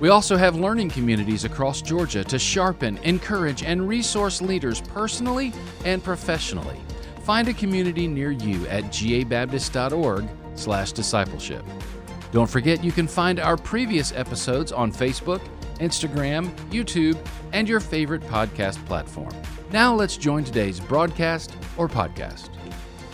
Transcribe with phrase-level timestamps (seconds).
[0.00, 5.52] We also have learning communities across Georgia to sharpen, encourage, and resource leaders personally
[5.84, 6.80] and professionally.
[7.22, 11.64] Find a community near you at gabaptist.org/discipleship.
[12.32, 15.40] Don't forget you can find our previous episodes on Facebook,
[15.76, 17.16] Instagram, YouTube,
[17.52, 19.32] and your favorite podcast platform.
[19.70, 22.50] Now let's join today's broadcast or podcast.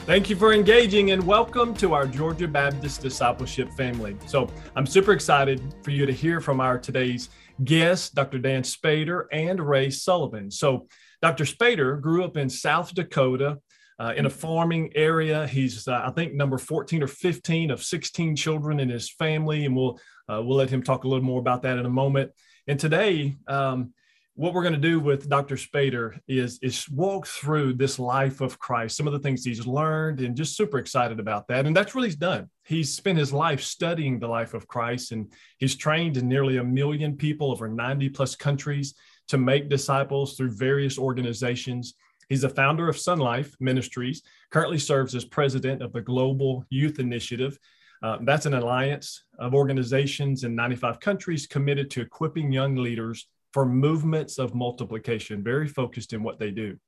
[0.05, 4.17] Thank you for engaging and welcome to our Georgia Baptist Discipleship family.
[4.27, 7.29] So, I'm super excited for you to hear from our today's
[7.63, 8.39] guests, Dr.
[8.39, 10.51] Dann Spader and Ray Sullivan.
[10.51, 10.89] So,
[11.21, 11.45] Dr.
[11.45, 13.59] Spader grew up in South Dakota
[13.99, 15.47] uh, in a farming area.
[15.47, 19.77] He's, uh, I think, number 14 or 15 of 16 children in his family, and
[19.77, 22.31] we'll uh, we'll let him talk a little more about that in a moment.
[22.67, 23.93] And today, um,
[24.35, 25.57] what we're going to do with Dr.
[25.57, 30.21] Spader is is walk through this life of Christ, some of the things he's learned,
[30.21, 31.67] and just super excited about that.
[31.67, 32.49] And that's what he's done.
[32.65, 36.65] He's spent his life studying the life of Christ, and he's trained in nearly a
[36.65, 38.95] million people over 90 plus countries
[39.29, 41.95] to make disciples through various organizations.
[42.33, 46.99] He's the founder of Son Life Ministries, currently serves as president of the Global Youth
[46.99, 47.59] Initiative.
[48.03, 53.67] Uh, that's an alliance of organizations in 95 countries committed to equipping young leaders for
[53.67, 56.79] movements of multiplication, very focused in what they do.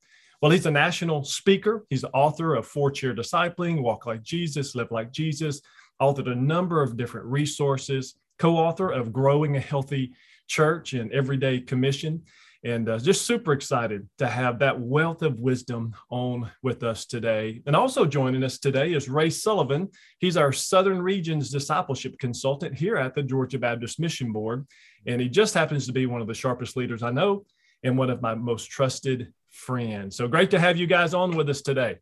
[0.40, 1.84] Well, he's a national speaker.
[1.90, 5.60] He's the author of Four Chair Discipling, Walk Like Jesus, Live Like Jesus,
[6.00, 10.14] authored a number of different resources, co author of Growing a Healthy
[10.48, 12.22] Church and Everyday Commission
[12.64, 17.60] and uh, just super excited to have that wealth of wisdom on with us today.
[17.66, 19.90] And also joining us today is Ray Sullivan.
[20.18, 24.66] He's our Southern Region's discipleship consultant here at the Georgia Baptist Mission Board.
[25.06, 27.44] And he just happens to be one of the sharpest leaders I know
[27.82, 30.16] and one of my most trusted friends.
[30.16, 31.98] So great to have you guys on with us today.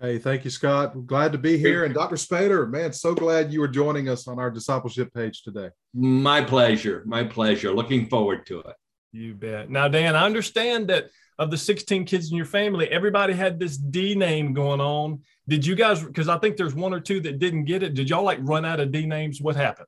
[0.00, 1.08] Hey, thank you, Scott.
[1.08, 1.84] glad to be here.
[1.84, 2.14] And Dr.
[2.14, 5.70] Spader, man, so glad you were joining us on our discipleship page today.
[5.92, 7.02] My pleasure.
[7.04, 7.72] My pleasure.
[7.72, 8.76] Looking forward to it.
[9.12, 9.70] You bet.
[9.70, 13.76] Now, Dann, I understand that of the 16 kids in your family, everybody had this
[13.76, 15.20] D name going on.
[15.46, 18.10] Did you guys, because I think there's one or two that didn't get it, did
[18.10, 19.40] y'all like run out of D names?
[19.40, 19.86] What happened?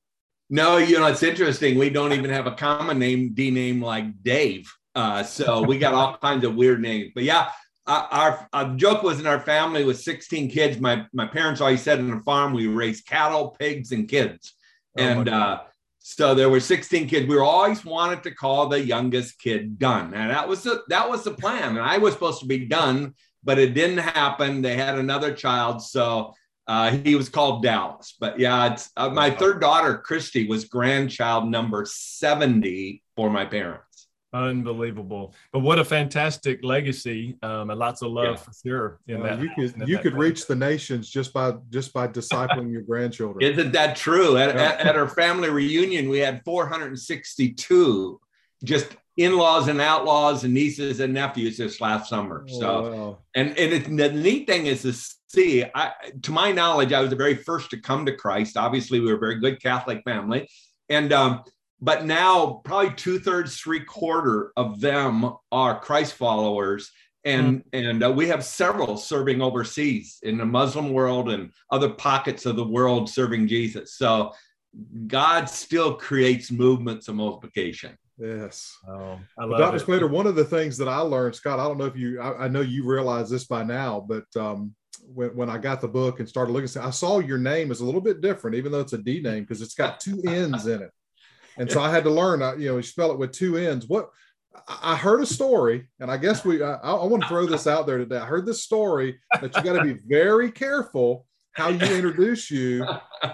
[0.48, 1.78] No, you know, it's interesting.
[1.78, 4.72] We don't even have a common name, D name like Dave.
[4.94, 7.12] Uh, so we got all kinds of weird names.
[7.14, 7.50] But yeah,
[7.86, 10.80] our, our, joke was in our family with 16 kids.
[10.80, 14.54] My, my parents always said in a farm, we raised cattle, pigs, and kids.
[14.98, 15.60] Oh, and, uh,
[16.00, 17.28] so there were 16 kids.
[17.28, 20.14] We were always wanted to call the youngest kid done.
[20.14, 21.76] And that was the that was the plan.
[21.76, 24.62] And I was supposed to be done, but it didn't happen.
[24.62, 25.82] They had another child.
[25.82, 26.34] So
[26.66, 28.16] uh, he was called Dallas.
[28.18, 33.89] But yeah, it's uh, my third daughter, Christy, was grandchild number 70 for my parents.
[34.32, 35.34] Unbelievable.
[35.52, 37.36] But what a fantastic legacy.
[37.42, 38.36] Um, and lots of love yeah.
[38.36, 39.41] for sure in uh, that.
[39.41, 43.42] You could you could reach the nations just by just by discipling your grandchildren.
[43.42, 44.36] Isn't that true?
[44.36, 44.62] At, yeah.
[44.62, 48.20] at, at, our family reunion, we had 462
[48.62, 52.47] just in-laws and outlaws and nieces and nephews this last summer.
[52.48, 53.18] Oh, so wow.
[53.34, 54.92] and, and it, the neat thing is to
[55.28, 55.92] see, I,
[56.22, 58.56] to my knowledge, I was the very first to come to Christ.
[58.56, 60.48] Obviously, we were a very good Catholic family.
[60.88, 61.44] And um,
[61.80, 66.91] but now probably two thirds, three quarter of them are Christ followers.
[67.24, 67.86] And, mm-hmm.
[67.86, 72.56] and uh, we have several serving overseas in the Muslim world and other pockets of
[72.56, 73.94] the world serving Jesus.
[73.94, 74.32] So
[75.06, 77.97] God still creates movements of multiplication.
[78.18, 78.77] Yes.
[78.86, 79.78] Oh, Dr.
[79.78, 82.44] Spader, one of the things that I learned, Scott, I don't know if you, I,
[82.44, 84.74] I know you realize this by now, but um,
[85.06, 87.84] when, when I got the book and started looking, I saw your name is a
[87.84, 90.82] little bit different, even though it's a D name, because it's got two N's in
[90.82, 90.91] it.
[91.60, 93.86] And so I had to learn, uh, you know, you spell it with two N's.
[93.86, 94.09] What
[94.66, 97.86] I heard a story, and I guess we, I, I want to throw this out
[97.86, 98.16] there today.
[98.16, 102.86] I heard this story that you got to be very careful how you introduce you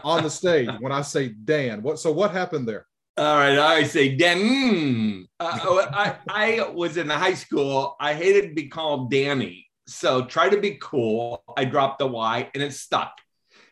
[0.03, 1.83] on the stage when I say Dan.
[1.83, 2.87] What, so what happened there?
[3.17, 5.29] All right, I say Dan.
[5.39, 7.95] Uh, oh, I, I was in high school.
[8.01, 9.69] I hated to be called Danny.
[9.87, 11.45] So try to be cool.
[11.57, 13.13] I dropped the Y and it stuck.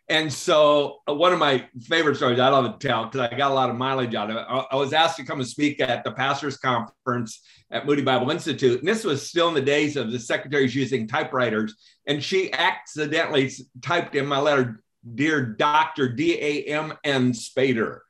[0.08, 3.50] And so, uh, one of my favorite stories, I love to tell because I got
[3.50, 4.44] a lot of mileage out of it.
[4.70, 7.40] I, was asked to come and speak at the pastors' conference
[7.70, 8.80] at Moody Bible Institute.
[8.80, 11.74] And this was still in the days of the secretaries using typewriters.
[12.06, 14.82] And she accidentally typed in my letter,
[15.14, 16.10] Dear Dr.
[16.10, 18.00] D A M N Spader.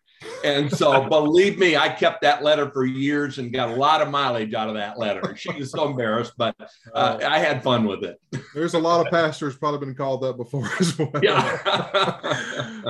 [0.45, 4.11] And so, believe me, I kept that letter for years and got a lot of
[4.11, 5.37] mileage out of that letter.
[5.45, 6.55] She was so embarrassed, but
[6.95, 8.19] uh, I had fun with it.
[8.55, 11.11] There's a lot of pastors probably been called that before as well.
[11.21, 11.59] Yeah.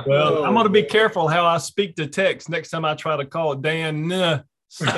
[0.05, 3.17] well, I'm going to be careful how I speak to text next time I try
[3.17, 4.07] to call Dann.
[4.07, 4.39] Nah.
[4.81, 4.89] All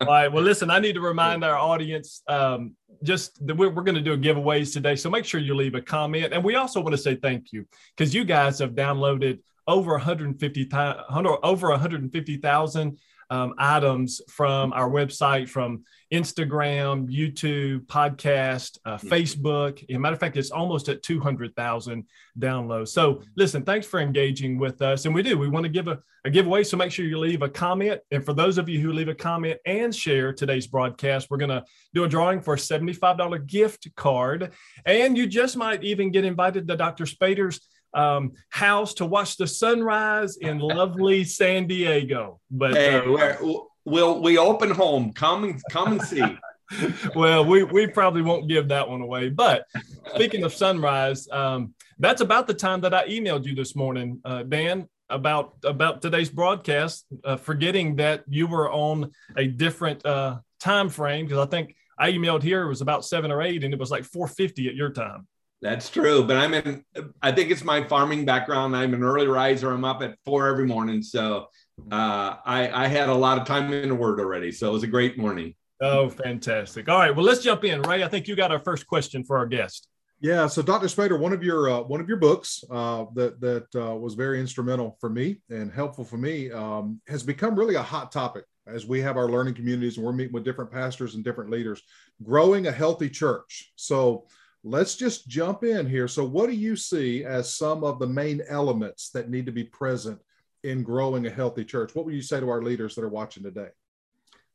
[0.00, 0.32] right.
[0.32, 4.00] Well, listen, I need to remind our audience um, just that we're, we're going to
[4.00, 4.96] do giveaways today.
[4.96, 6.32] So make sure you leave a comment.
[6.32, 7.66] And we also want to say thank you
[7.96, 12.98] because you guys have downloaded over 150 over 150,000
[13.30, 19.08] um, items from our website, from Instagram, YouTube, podcast, uh, mm-hmm.
[19.08, 19.84] Facebook.
[19.88, 22.04] As a matter of fact, it's almost at 200,000
[22.38, 22.88] downloads.
[22.88, 25.04] So, listen, thanks for engaging with us.
[25.04, 26.64] And we do, we want to give a, a giveaway.
[26.64, 28.00] So, make sure you leave a comment.
[28.10, 31.50] And for those of you who leave a comment and share today's broadcast, we're going
[31.50, 34.52] to do a drawing for a $75 gift card.
[34.84, 37.04] And you just might even get invited to Dr.
[37.04, 37.60] Spader's
[37.94, 42.40] um, house to watch the sunrise in lovely San Diego.
[42.50, 43.36] But hey, uh,
[43.84, 45.12] we'll we open home.
[45.12, 46.38] Come and come and see.
[47.14, 49.28] well, we we probably won't give that one away.
[49.28, 49.66] But
[50.14, 54.42] speaking of sunrise, um, that's about the time that I emailed you this morning, uh,
[54.42, 57.06] Dann, about about today's broadcast.
[57.22, 62.10] Uh, forgetting that you were on a different uh, time frame because I think I
[62.12, 64.74] emailed here it was about seven or eight, and it was like four fifty at
[64.74, 65.26] your time.
[65.64, 66.24] That's true.
[66.24, 66.84] But I'm in,
[67.22, 68.76] I think it's my farming background.
[68.76, 69.70] I'm an early riser.
[69.70, 71.02] I'm up at four every morning.
[71.02, 71.46] So
[71.90, 74.52] uh, I, I had a lot of time in the word already.
[74.52, 75.54] So it was a great morning.
[75.80, 76.90] Oh, fantastic.
[76.90, 77.16] All right.
[77.16, 77.80] Well, let's jump in.
[77.80, 79.88] Ray, I think you got our first question for our guest.
[80.20, 80.86] Yeah, so Dr.
[80.86, 84.40] Spader, one of your uh, one of your books uh, that that uh, was very
[84.40, 88.86] instrumental for me and helpful for me um, has become really a hot topic as
[88.86, 91.82] we have our learning communities and we're meeting with different pastors and different leaders.
[92.22, 93.72] Growing a healthy church.
[93.76, 94.26] So
[94.64, 96.08] let's just jump in here.
[96.08, 99.64] So, what do you see as some of the main elements that need to be
[99.64, 100.18] present
[100.64, 101.94] in growing a healthy church?
[101.94, 103.68] What would you say to our leaders that are watching today?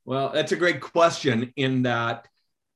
[0.06, 1.54] Well, that's a great question.
[1.56, 2.28] In that,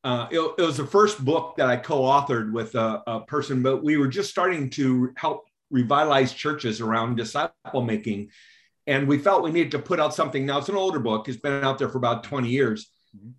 [0.03, 3.83] uh, it, it, was the first book that I co-authored with a, a person, but
[3.83, 8.30] we were just starting to help revitalize churches around disciple making,
[8.85, 10.45] and we felt we needed to put out something.
[10.45, 12.93] Now it's an older book; it's been out there for about twenty years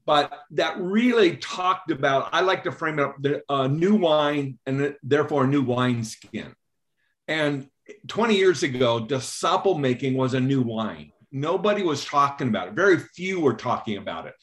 [0.06, 4.58] but that really talked about i like to frame it up the uh, new wine
[4.66, 6.54] and therefore a new wine skin.
[7.26, 7.68] And
[8.08, 11.12] 20 years ago disciple making was a new wine.
[11.32, 12.74] Nobody was talking about it.
[12.74, 14.34] Very few were talking about it.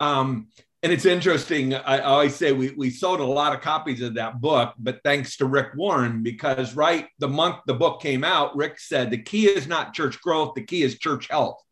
[0.00, 0.48] Um,
[0.82, 4.14] and it's interesting I, I always say we, we sold a lot of copies of
[4.14, 8.54] that book but thanks to rick warren because right the month the book came out
[8.54, 11.62] rick said the key is not church growth the key is church health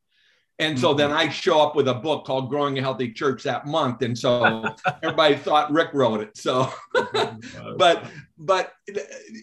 [0.58, 1.18] and so then mm-hmm.
[1.18, 4.02] I show up with a book called Growing a Healthy Church that month.
[4.02, 4.64] And so
[5.02, 6.36] everybody thought Rick wrote it.
[6.36, 6.72] So,
[7.76, 8.04] but,
[8.38, 8.72] but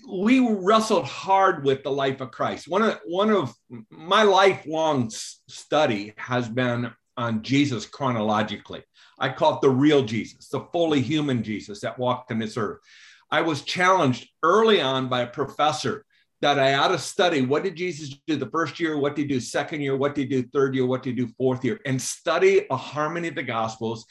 [0.07, 2.67] we wrestled hard with the life of Christ.
[2.67, 3.53] One of, one of
[3.89, 8.83] my lifelong study has been on Jesus chronologically.
[9.17, 12.79] I call it the real Jesus, the fully human Jesus that walked on this earth.
[13.31, 16.05] I was challenged early on by a professor
[16.41, 19.27] that I ought to study what did Jesus do the first year, what did he
[19.27, 21.79] do second year, what did he do third year, what did he do fourth year,
[21.85, 24.05] and study a harmony of the gospels.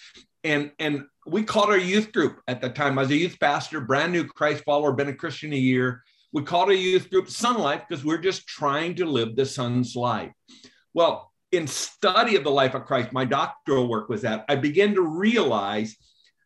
[0.44, 2.98] And, and we called our youth group at the time.
[2.98, 6.02] I was a youth pastor, brand new Christ follower, been a Christian a year.
[6.32, 9.96] We called our youth group Son Life because we're just trying to live the Son's
[9.96, 10.32] life.
[10.92, 14.94] Well, in study of the life of Christ, my doctoral work was that I began
[14.94, 15.96] to realize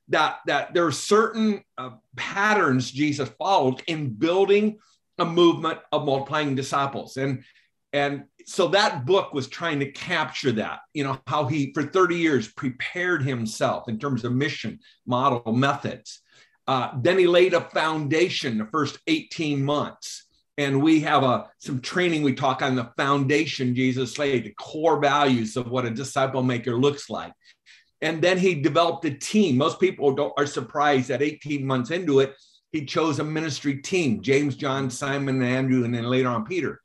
[0.08, 4.78] that, that there are certain uh, patterns Jesus followed in building
[5.18, 7.16] a movement of multiplying disciples.
[7.16, 7.44] And
[7.92, 12.16] and so that book was trying to capture that, you know, how he for 30
[12.16, 16.20] years prepared himself in terms of mission, model, methods.
[16.66, 20.26] Uh, then he laid a foundation the first 18 months.
[20.58, 25.00] And we have a some training we talk on the foundation Jesus laid, the core
[25.00, 27.32] values of what a disciple maker looks like.
[28.00, 29.56] And then he developed a team.
[29.56, 32.34] Most people are surprised that 18 months into it,
[32.72, 36.80] he chose a ministry team james john simon and andrew and then later on peter.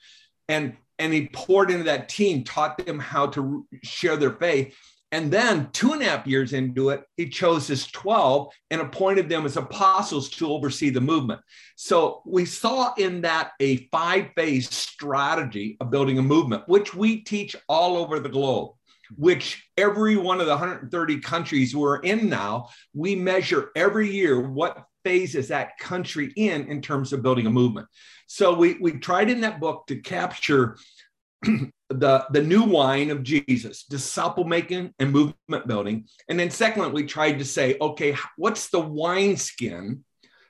[0.50, 4.75] And and he poured into that team taught them how to share their faith.
[5.12, 9.29] And then two and a half years into it he chose his 12 and appointed
[9.29, 11.39] them as apostles to oversee the movement.
[11.75, 17.22] So we saw in that a five phase strategy of building a movement which we
[17.22, 18.72] teach all over the globe
[19.15, 24.86] which every one of the 130 countries we're in now, we measure every year what
[25.08, 27.88] phase is that country in in terms of building a movement?
[28.28, 30.78] So we we tried in that book to capture
[31.44, 36.08] the the new wine of Jesus, disciple making and movement building.
[36.28, 40.04] And then secondly, we tried to say, okay, what's the wine skin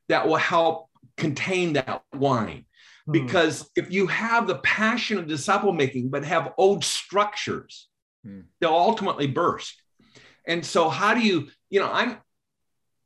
[0.10, 2.66] that will help contain that wine?
[3.06, 3.12] Hmm.
[3.12, 7.88] Because if you have the passion of disciple making, but have old structures,
[8.26, 8.42] hmm.
[8.60, 9.76] they'll ultimately burst.
[10.48, 12.18] And so, how do you, you know, I'm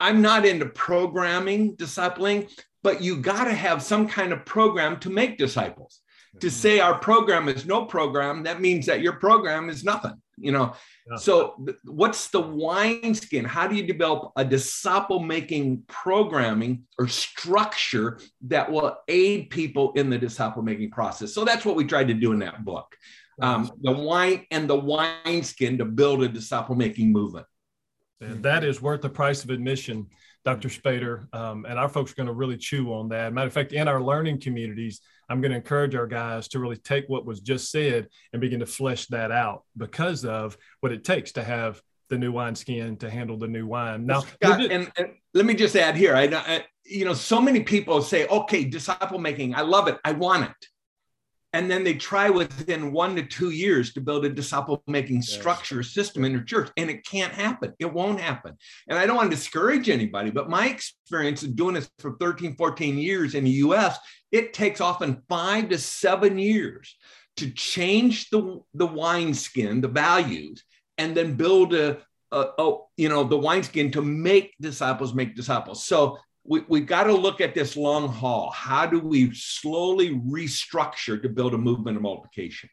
[0.01, 2.49] I'm not into programming discipling,
[2.83, 6.01] but you got to have some kind of program to make disciples.
[6.39, 10.51] To say our program is no program that means that your program is nothing you
[10.51, 10.73] know?
[11.09, 11.17] Yeah.
[11.17, 13.45] so what's the wineskin?
[13.45, 20.09] How do you develop a disciple making programming or structure that will aid people in
[20.09, 21.33] the disciple making process?
[21.33, 22.95] So that's what we tried to do in that book.
[23.41, 27.47] Um, the wine and the wineskin to build a disciple making movement
[28.21, 30.07] and that is worth the price of admission
[30.43, 30.69] Dr.
[30.69, 33.31] Spader, um, and our folks are going to really chew on that.
[33.31, 36.77] Matter of fact, in our learning communities, I'm going to encourage our guys to really
[36.77, 41.03] take what was just said and begin to flesh that out because of what it
[41.03, 44.05] takes to have the new wine skin to handle the new wine.
[44.05, 47.61] Now, Scott, and, and, let me just add here, I, I, you know, so many
[47.61, 50.67] people say, "Okay, disciple making, I love it, I want it,"
[51.53, 55.29] and then they try within one to two years to build a disciple making yes.
[55.29, 57.73] structure system in their church and it can't happen.
[57.79, 58.53] It won't happen.
[58.87, 62.55] And i don't want to discourage anybody but my experience of doing this for 13
[62.55, 63.97] 14 years in the us
[64.31, 66.95] it takes often five to seven years
[67.37, 70.63] to change the, the wineskin the values
[70.97, 71.97] and then build a,
[72.31, 75.85] a, a you know the wineskin to make disciples make disciples.
[75.85, 78.51] So we, we got to look at this long haul.
[78.51, 82.69] How do we slowly restructure to build a movement of multiplication?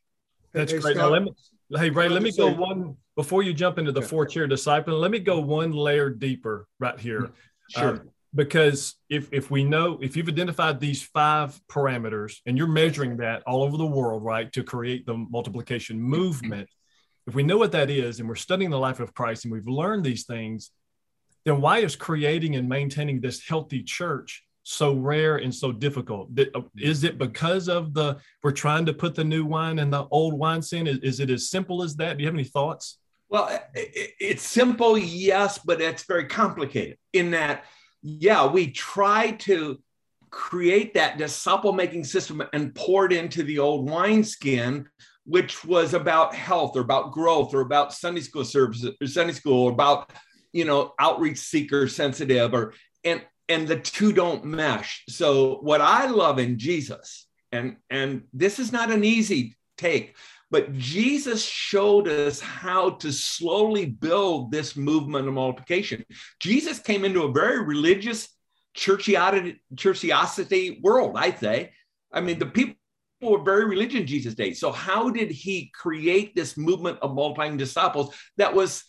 [0.52, 0.96] That's hey, great.
[0.96, 1.32] Now, let me,
[1.76, 4.98] hey, Ray, let me go one before you jump into the four chair disciple.
[4.98, 7.30] Let me go one layer deeper right here.
[7.70, 7.88] Sure.
[7.90, 13.18] Um, because if if we know if you've identified these five parameters and you're measuring
[13.18, 16.68] that all over the world, right, to create the multiplication movement,
[17.26, 19.66] if we know what that is and we're studying the life of Christ and we've
[19.66, 20.70] learned these things,
[21.44, 26.28] then why is creating and maintaining this healthy church so rare and so difficult?
[26.38, 30.06] Uh, is it because of the we're trying to put the new wine in the
[30.10, 30.86] old wine skin?
[30.86, 32.16] Is, is it as simple as that?
[32.16, 32.98] Do you have any thoughts?
[33.30, 37.64] Well, it's simple, yes, but it's very complicated in that,
[38.02, 39.78] yeah, we try to
[40.30, 44.86] create that disciple making system and pour it into the old wineskin,
[45.24, 49.64] which was about health or about growth or about Sunday school services or Sunday school
[49.64, 50.10] or about
[50.52, 52.74] you know outreach seeker sensitive or
[53.04, 55.04] and and the two don't mesh.
[55.08, 60.16] So what i love in jesus and and this is not an easy take
[60.50, 66.04] but jesus showed us how to slowly build this movement of multiplication.
[66.40, 68.28] Jesus came into a very religious
[68.76, 71.72] churchiosity, world i say.
[72.12, 72.74] I mean the people
[73.20, 77.56] were very religious in jesus days so how did he create this movement of multiplying
[77.56, 78.84] disciples that was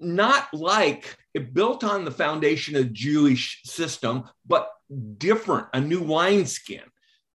[0.00, 4.70] not like it built on the foundation of Jewish system, but
[5.18, 6.82] different, a new wineskin.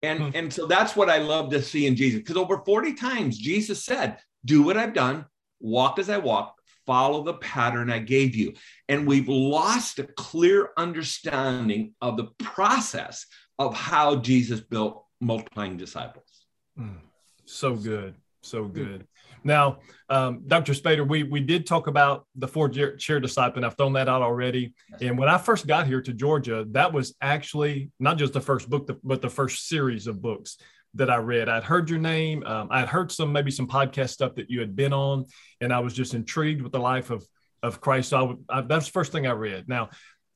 [0.02, 0.30] And, hmm.
[0.34, 2.20] and so that's what I love to see in Jesus.
[2.20, 5.26] Because over 40 times, Jesus said, Do what I've done,
[5.60, 8.54] walk as I walk, follow the pattern I gave you.
[8.88, 13.26] And we've lost a clear understanding of the process
[13.58, 16.46] of how Jesus built multiplying disciples.
[16.78, 17.00] Mm,
[17.44, 18.14] so good.
[18.42, 19.06] So good.
[19.44, 19.78] Now,
[20.08, 20.72] um, Dr.
[20.72, 24.22] Spader, we, we did talk about the four chair disciple, and I've thrown that out
[24.22, 24.74] already.
[25.00, 28.68] And when I first got here to Georgia, that was actually not just the first
[28.68, 30.58] book, but the first series of books
[30.94, 31.48] that I read.
[31.48, 32.44] I'd heard your name.
[32.44, 35.26] Um, I'd heard some, maybe some podcast stuff that you had been on,
[35.60, 37.24] and I was just intrigued with the life of,
[37.62, 38.10] of Christ.
[38.10, 39.68] So I, I, that's the first thing I read.
[39.68, 39.90] Now,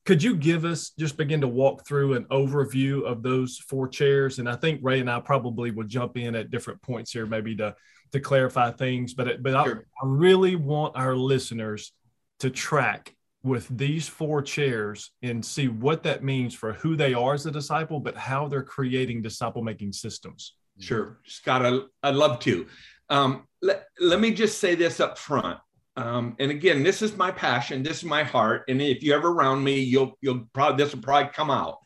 [0.05, 4.37] could you give us just begin to walk through an overview of those four chairs?
[4.37, 7.55] And I think Ray and I probably will jump in at different points here, maybe
[7.55, 7.75] to
[8.11, 9.13] to clarify things.
[9.13, 9.85] But but sure.
[10.01, 11.93] I, I really want our listeners
[12.39, 17.35] to track with these four chairs and see what that means for who they are
[17.35, 20.55] as a disciple, but how they're creating disciple making systems.
[20.79, 22.65] Sure, Scott, I, I'd love to.
[23.09, 25.59] Um, let, let me just say this up front.
[25.95, 28.63] Um, and again, this is my passion, this is my heart.
[28.67, 31.77] And if you ever around me, you'll you'll probably this will probably come out.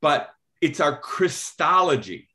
[0.00, 2.28] But it's our Christology,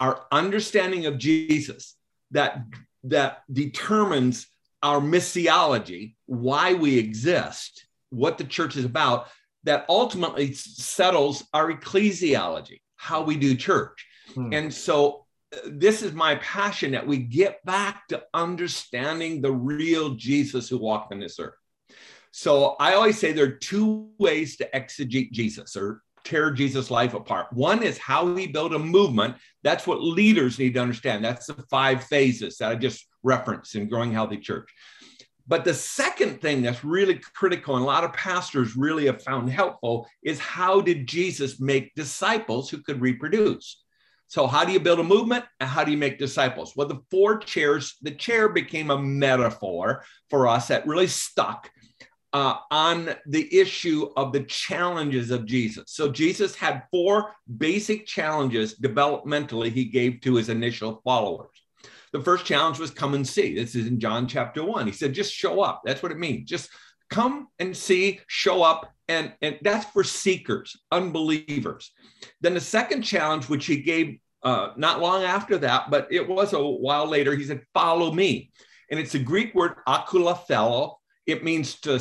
[0.00, 1.96] our understanding of Jesus
[2.32, 2.64] that
[3.04, 4.46] that determines
[4.82, 9.28] our missiology, why we exist, what the church is about,
[9.64, 14.06] that ultimately settles our ecclesiology, how we do church.
[14.34, 14.52] Hmm.
[14.52, 20.10] And so uh, this is my passion that we get back to understanding the real
[20.10, 21.54] Jesus who walked on this earth.
[22.32, 27.14] So I always say there are two ways to exegete Jesus or tear Jesus' life
[27.14, 27.52] apart.
[27.52, 29.36] One is how he built a movement.
[29.62, 31.24] That's what leaders need to understand.
[31.24, 34.70] That's the five phases that I just referenced in Growing Healthy Church.
[35.46, 39.50] But the second thing that's really critical and a lot of pastors really have found
[39.50, 43.82] helpful is how did Jesus make disciples who could reproduce?
[44.28, 46.72] So, how do you build a movement and how do you make disciples?
[46.74, 51.70] Well, the four chairs, the chair became a metaphor for us that really stuck
[52.32, 55.84] uh, on the issue of the challenges of Jesus.
[55.88, 61.50] So Jesus had four basic challenges developmentally he gave to his initial followers.
[62.12, 63.54] The first challenge was come and see.
[63.54, 64.86] This is in John chapter one.
[64.86, 65.82] He said, just show up.
[65.84, 66.48] That's what it means.
[66.48, 66.70] Just
[67.10, 68.92] come and see, show up.
[69.08, 71.90] And, and that's for seekers, unbelievers.
[72.40, 76.52] Then the second challenge, which he gave uh, not long after that, but it was
[76.52, 78.50] a while later, he said, follow me.
[78.90, 80.96] And it's a Greek word, akulathello,
[81.26, 82.00] it means to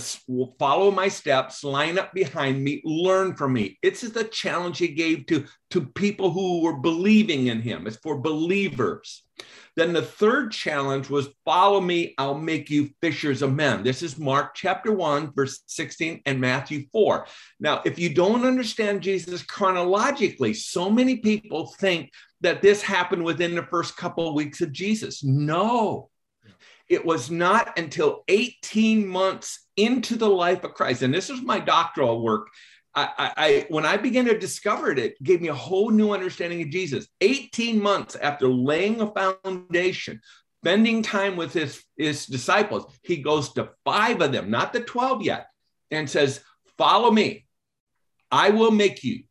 [0.58, 3.78] follow my steps, line up behind me, learn from me.
[3.84, 7.86] It's the challenge he gave to, to people who were believing in him.
[7.86, 9.24] It's for believers.
[9.76, 13.84] Then the third challenge was follow me, I'll make you fishers of men.
[13.84, 17.26] This is Mark chapter 1, verse 16, and Matthew 4.
[17.60, 22.12] Now, if you don't understand Jesus chronologically, so many people think
[22.42, 25.24] that this happened within the first couple of weeks of Jesus.
[25.24, 26.11] No,
[26.88, 31.60] it was not until 18 months into the life of Christ, and this was my
[31.60, 32.50] doctoral work.
[32.94, 36.62] I, I, when I began to discover it, it gave me a whole new understanding
[36.62, 37.08] of Jesus.
[37.22, 40.20] 18 months after laying a foundation,
[40.62, 45.24] spending time with his, his disciples, he goes to five of them, not the 12
[45.24, 45.48] yet,
[45.90, 46.42] and says,
[46.78, 47.46] Follow me.
[48.30, 49.24] I will make you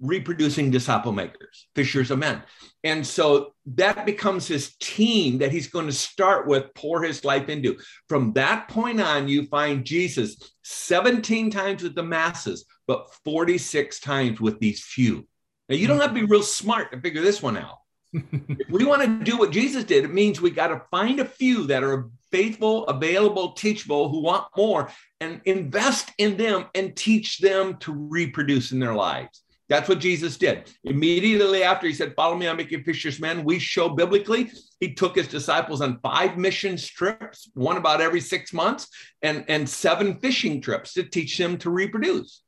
[0.00, 2.42] reproducing disciple makers, fishers of men.
[2.84, 7.48] And so that becomes his team that he's going to start with, pour his life
[7.48, 7.78] into.
[8.10, 14.38] From that point on, you find Jesus 17 times with the masses, but 46 times
[14.38, 15.26] with these few.
[15.70, 17.78] Now, you don't have to be real smart to figure this one out.
[18.12, 21.24] if we want to do what Jesus did, it means we got to find a
[21.24, 27.38] few that are faithful, available, teachable, who want more, and invest in them and teach
[27.38, 29.43] them to reproduce in their lives.
[29.68, 30.70] That's what Jesus did.
[30.84, 34.50] Immediately after he said, Follow me, I'm making fishers men, we show biblically
[34.80, 38.88] he took his disciples on five mission trips, one about every six months,
[39.22, 42.42] and, and seven fishing trips to teach them to reproduce.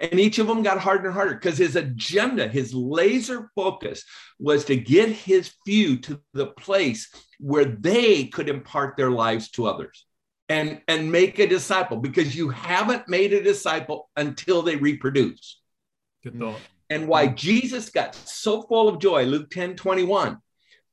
[0.00, 4.04] And each of them got harder and harder because his agenda, his laser focus
[4.38, 9.66] was to get his few to the place where they could impart their lives to
[9.66, 10.06] others
[10.48, 15.60] and, and make a disciple because you haven't made a disciple until they reproduce.
[16.24, 16.60] Good thought.
[16.90, 20.38] And why Jesus got so full of joy, Luke 10 21,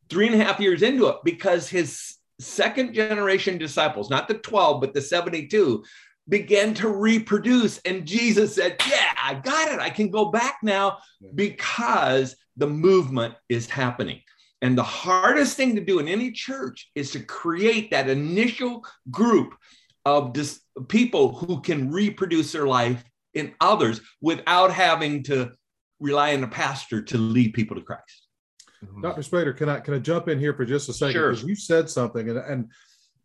[0.10, 4.82] three and a half years into it, because his second generation disciples, not the 12,
[4.82, 5.84] but the 72,
[6.28, 7.78] began to reproduce.
[7.80, 9.80] And Jesus said, Yeah, I got it.
[9.80, 10.98] I can go back now
[11.34, 14.22] because the movement is happening.
[14.62, 19.56] And the hardest thing to do in any church is to create that initial group
[20.06, 25.52] of dis- people who can reproduce their life in others without having to
[26.00, 28.28] rely on a pastor to lead people to Christ.
[28.84, 29.02] Mm-hmm.
[29.02, 29.22] Dr.
[29.22, 31.22] Spader, can I can I jump in here for just a second?
[31.22, 32.72] Because you said something, and and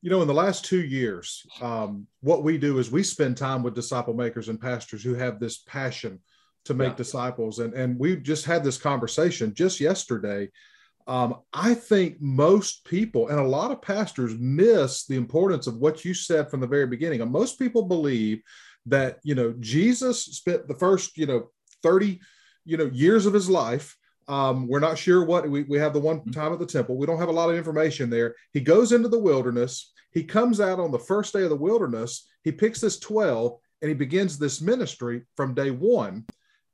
[0.02, 3.62] you know, in the last two years, um, what we do is we spend time
[3.62, 6.20] with disciple makers and pastors who have this passion
[6.66, 6.96] to make yeah.
[6.96, 10.50] disciples, and and we just had this conversation just yesterday.
[11.06, 16.04] Um, I think most people and a lot of pastors miss the importance of what
[16.04, 17.20] you said from the very beginning.
[17.20, 18.42] And most people believe
[18.86, 21.48] that you know jesus spent the first you know
[21.82, 22.20] 30
[22.64, 23.96] you know years of his life
[24.28, 26.96] um, we're not sure what we, we have the one time at the temple.
[26.96, 28.34] We don't have a lot of information there.
[28.52, 29.92] He goes into the wilderness.
[30.10, 32.26] He comes out on the first day of the wilderness.
[32.42, 36.24] He picks this 12 and he begins this ministry from day one.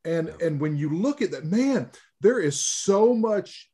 [0.07, 1.91] And and when you look at that man
[2.23, 3.69] there is so much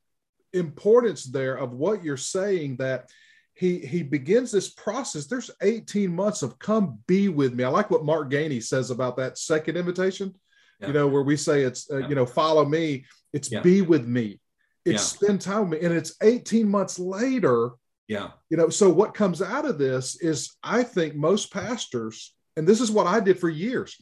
[0.55, 3.11] importance there of what you're saying that
[3.59, 5.27] he he begins this process.
[5.27, 7.65] There's 18 months of come be with me.
[7.65, 10.33] I like what Mark Gainey says about that second invitation.
[10.81, 10.87] Yeah.
[10.87, 12.09] You know, where we say it's uh, yeah.
[12.09, 13.05] you know follow me.
[13.33, 13.61] It's yeah.
[13.61, 14.41] be with me.
[14.85, 17.73] It's spend time with me, and it's 18 months later.
[18.07, 18.31] Yeah.
[18.49, 22.81] You know, so what comes out of this is I think most pastors, and this
[22.81, 23.97] is what I did for years.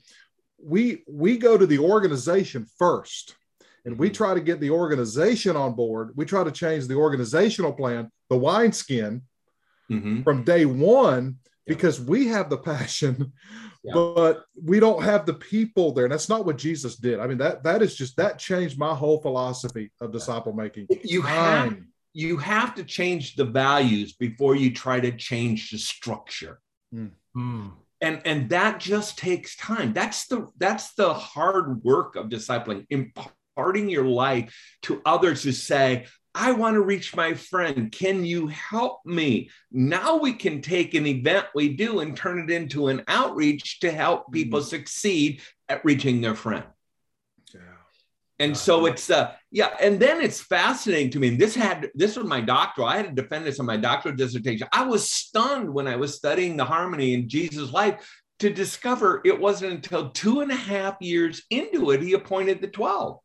[0.63, 3.35] We we go to the organization first
[3.87, 4.15] and we mm-hmm.
[4.15, 6.11] try to get the organization on board.
[6.15, 9.23] We try to change the organizational plan, the wineskin,
[9.91, 10.23] mm-hmm.
[10.23, 13.33] from day one because we have the passion
[13.85, 13.93] yeah.
[13.95, 16.05] but we don't have the people there.
[16.05, 17.21] And that's not what jesus did.
[17.21, 20.87] I mean that that is just that changed my whole philosophy of disciple making.
[21.03, 21.77] You have
[22.13, 26.61] you have to change the values before you try to change the structure.
[26.95, 27.73] Mm.
[28.01, 29.93] and and that just takes time.
[29.93, 36.07] That's the that's the hard work of discipling imparting your life to others to say
[36.37, 37.91] I want to reach my friend.
[37.91, 39.49] Can you help me?
[39.73, 43.91] Now we can take an event we do and turn it into an outreach to
[43.91, 44.69] help people mm-hmm.
[44.69, 46.65] succeed at reaching their friend.
[47.55, 47.61] Yeah.
[48.39, 51.29] And uh, so it's uh yeah, and then it's fascinating to me.
[51.29, 52.87] And this had this was my doctoral.
[52.87, 54.69] I had to defend this on my doctoral dissertation.
[54.73, 58.07] I was stunned when I was studying the harmony in Jesus' life
[58.41, 62.69] to discover it wasn't until two and a half years into it he appointed the
[62.69, 63.21] 12.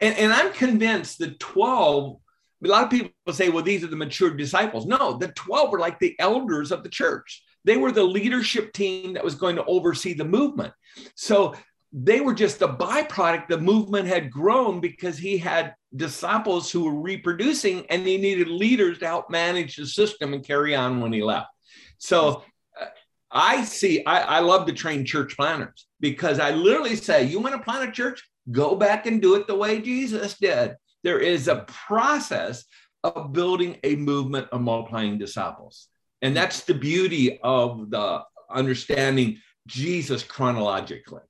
[0.00, 2.16] And, and I'm convinced the 12,
[2.64, 4.86] a lot of people say, well, these are the mature disciples.
[4.86, 7.42] No, the 12 were like the elders of the church.
[7.64, 10.72] They were the leadership team that was going to oversee the movement.
[11.14, 11.54] So
[11.92, 13.48] they were just a byproduct.
[13.48, 18.98] The movement had grown because he had disciples who were reproducing and he needed leaders
[18.98, 21.48] to help manage the system and carry on when he left.
[21.98, 22.44] So
[22.80, 22.86] uh,
[23.30, 27.54] I see, I, I love to train church planters because I literally say, you want
[27.54, 28.22] to plant a church?
[28.50, 30.76] Go back and do it the way Jesus did.
[31.02, 32.64] There is a process
[33.04, 35.88] of building a movement of multiplying disciples.
[36.22, 41.22] And that's the beauty of the understanding Jesus chronologically.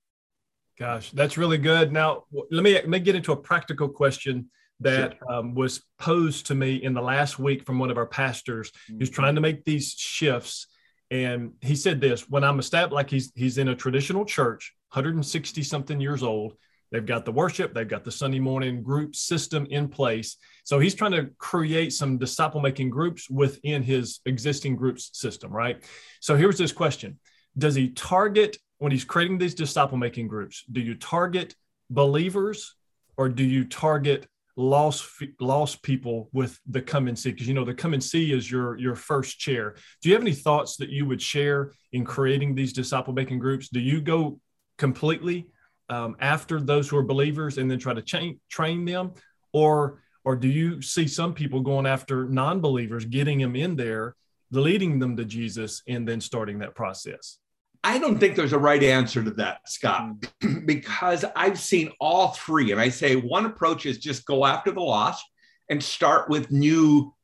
[0.79, 1.93] Gosh, that's really good.
[1.93, 4.49] Now, let me, let me get into a practical question
[4.81, 5.33] that sure.
[5.33, 9.01] um, was posed to me in the last week from one of our pastors mm-hmm.
[9.01, 10.69] who's trying to make these shifts.
[11.11, 15.63] And he said this when I'm established, like he's, he's in a traditional church, 160
[15.65, 16.55] something years old,
[16.91, 20.37] They've got the worship, they've got the Sunday morning group system in place.
[20.65, 25.83] So he's trying to create some disciple making groups within his existing groups system, right?
[26.21, 27.19] So here's this question
[27.57, 31.55] Does he target, when he's creating these disciple making groups, do you target
[31.91, 32.75] believers
[33.17, 37.65] or do you target lost lost people with the come and see because you know
[37.65, 40.89] the come and see is your your first chair do you have any thoughts that
[40.91, 44.41] you would share in creating these disciple making groups do you go
[44.77, 45.47] completely
[45.89, 49.13] um, after those who are believers and then try to train train them,
[49.53, 54.15] or or do you see some people going after non-believers, getting them in there,
[54.51, 57.39] leading them to Jesus, and then starting that process?
[57.85, 60.61] I don't think there's a right answer to that, Scott, hmm.
[60.67, 62.73] because I've seen all three.
[62.73, 65.25] And I say one approach is just go after the lost
[65.71, 67.15] and start with new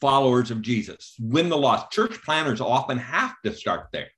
[0.00, 1.90] followers of Jesus, win the lost.
[1.90, 4.08] Church planters often have to start there.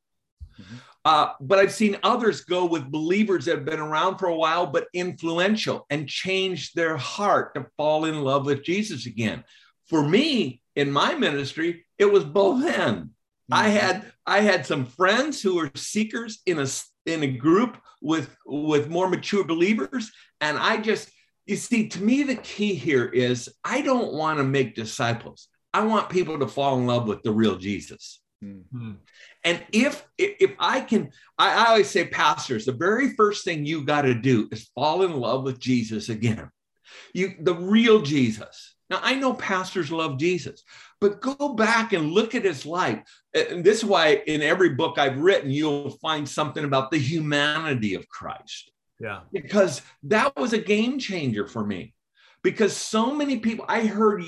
[0.60, 0.76] Mm-hmm.
[1.04, 4.66] Uh, but I've seen others go with believers that have been around for a while,
[4.66, 9.42] but influential and change their heart to fall in love with Jesus again.
[9.88, 13.10] For me, in my ministry, it was both ends.
[13.50, 13.54] Mm-hmm.
[13.54, 16.66] I had I had some friends who were seekers in a
[17.06, 21.10] in a group with with more mature believers, and I just
[21.46, 25.48] you see, to me, the key here is I don't want to make disciples.
[25.74, 28.21] I want people to fall in love with the real Jesus.
[28.42, 28.92] Mm-hmm.
[29.44, 33.84] And if if I can, I, I always say, pastors, the very first thing you
[33.84, 36.50] got to do is fall in love with Jesus again.
[37.14, 38.74] You the real Jesus.
[38.90, 40.64] Now I know pastors love Jesus,
[41.00, 43.02] but go back and look at his life.
[43.32, 47.94] And this is why in every book I've written, you'll find something about the humanity
[47.94, 48.70] of Christ.
[49.00, 49.20] Yeah.
[49.32, 51.94] Because that was a game changer for me.
[52.42, 54.22] Because so many people, I heard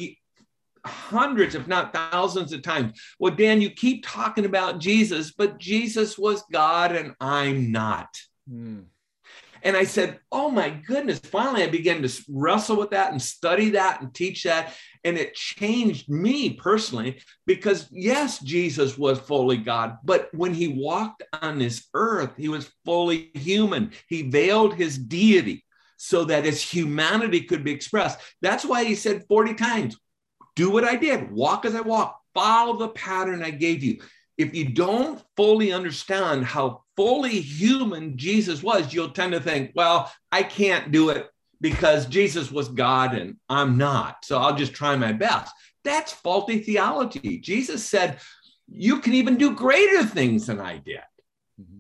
[0.87, 3.01] hundreds, if not thousands of times.
[3.19, 8.09] Well, Dann, you keep talking about Jesus, but Jesus was God and I'm not.
[8.51, 8.85] Mm.
[9.65, 11.19] And I said, Oh my goodness.
[11.19, 14.75] Finally, I began to wrestle with that and study that and teach that.
[15.05, 21.23] And it changed me personally because, yes, Jesus was fully God, but when he walked
[21.43, 23.93] on this earth, he was fully human.
[24.09, 25.65] He veiled his deity
[25.97, 28.19] so that his humanity could be expressed.
[28.43, 29.97] That's why he said 40 times,
[30.57, 33.99] do what I did, walk as I walk, follow the pattern I gave you.
[34.37, 40.13] If you don't fully understand how fully human Jesus was, you'll tend to think, well,
[40.33, 41.29] I can't do it
[41.61, 44.25] because Jesus was God and I'm not.
[44.25, 45.53] So I'll just try my best.
[45.85, 47.39] That's faulty theology.
[47.39, 48.19] Jesus said,
[48.69, 51.01] You can even do greater things than I did.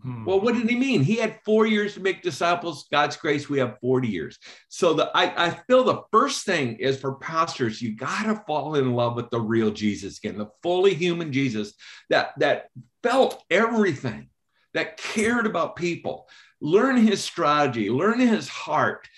[0.03, 0.25] Hmm.
[0.25, 1.03] Well, what did he mean?
[1.03, 2.87] He had four years to make disciples.
[2.93, 4.39] God's grace, we have 40 years.
[4.69, 8.93] So the I, I feel the first thing is for pastors, you gotta fall in
[8.93, 11.75] love with the real Jesus again, the fully human Jesus
[12.09, 12.69] that that
[13.03, 14.29] felt everything,
[14.75, 16.29] that cared about people.
[16.61, 19.09] Learn his strategy, learn his heart.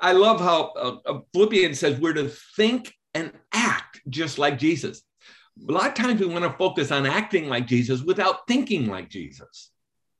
[0.00, 5.02] I love how uh, uh Philippians says we're to think and act just like Jesus
[5.68, 9.08] a lot of times we want to focus on acting like Jesus without thinking like
[9.08, 9.70] Jesus.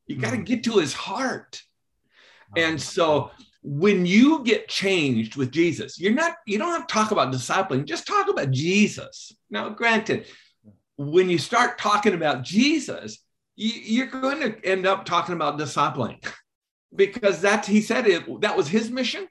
[0.06, 0.44] You got to hmm.
[0.44, 1.62] get to his heart.
[2.56, 7.10] And so when you get changed with Jesus, you're not, you don't have to talk
[7.10, 9.32] about discipling, just talk about Jesus.
[9.50, 10.26] Now, granted,
[10.96, 13.18] when you start talking about Jesus,
[13.56, 16.24] you're going to end up talking about discipling
[16.94, 19.26] because that he said it that was his mission.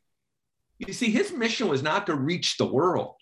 [0.79, 3.15] You see, his mission was not to reach the world.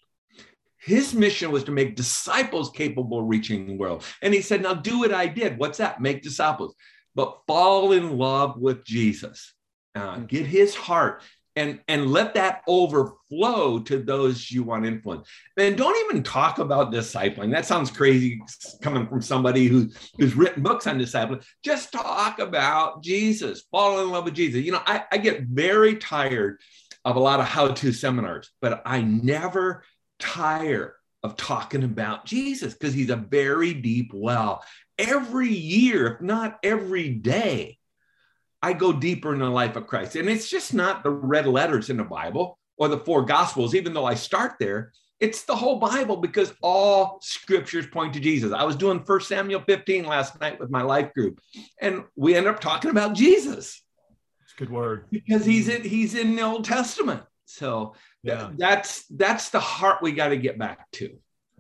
[0.84, 4.04] His mission was to make disciples capable of reaching the world.
[4.22, 5.58] And he said, Now do what I did.
[5.58, 6.02] What's that?
[6.02, 6.76] Make disciples,
[7.16, 9.54] but fall in love with Jesus.
[9.96, 11.22] Uh, get his heart
[11.56, 16.60] and and let that overflow to those you want to influence and don't even talk
[16.60, 18.42] about discipling that sounds crazy
[18.82, 24.10] coming from somebody who, who's written books on discipling just talk about jesus fall in
[24.10, 26.60] love with jesus you know I, I get very tired
[27.06, 29.84] of a lot of how-to seminars but i never
[30.24, 34.64] tire of talking about jesus because he's a very deep well
[34.98, 37.78] every year if not every day
[38.64, 40.16] I go deeper in the life of Christ.
[40.16, 43.94] And it's just not the red letters in the Bible or the four gospels, even
[43.94, 44.94] though I start there.
[45.20, 48.54] It's the whole Bible because all scriptures point to Jesus.
[48.54, 51.42] I was doing First Samuel 15 last night with my life group,
[51.82, 53.82] and we ended up talking about Jesus.
[54.44, 55.08] It's a good word.
[55.12, 57.24] Because he's in he's in the Old Testament.
[57.46, 58.52] So yeah.
[58.58, 61.18] that's that's the heart we got to get back to.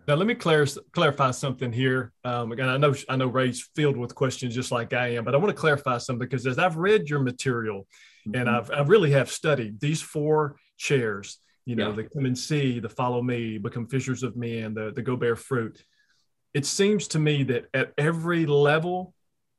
[0.07, 2.11] Now, let me clar- clarify something here.
[2.25, 5.33] Um, again, I know I know Ray's filled with questions just like I am, but
[5.33, 7.87] I want to clarify something because as I've read your material,
[8.27, 8.35] mm-hmm.
[8.35, 11.37] and I've I really have studied these four chairs.
[11.65, 11.95] You know, yeah.
[11.95, 15.37] the come and see, the follow me, become fishers of men, the the go bear
[15.37, 15.81] fruit.
[16.53, 19.13] It seems to me that at every level